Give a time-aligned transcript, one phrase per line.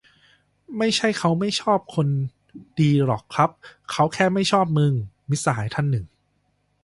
[0.77, 2.07] "ไม่ใช่เค้าไม่ชอบคน
[2.79, 3.49] ดีหรอกครับ
[3.91, 4.93] เค้าแค่ไม่ชอบมึง"-
[5.29, 6.05] มิตรสหายท่านหนึ่ง"